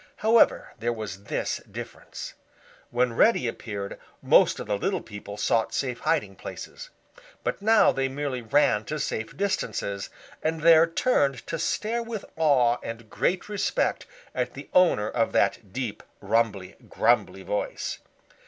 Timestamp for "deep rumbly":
15.71-16.77